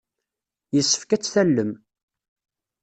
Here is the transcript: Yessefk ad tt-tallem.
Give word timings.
Yessefk 0.75 1.09
ad 1.11 1.21
tt-tallem. 1.21 1.71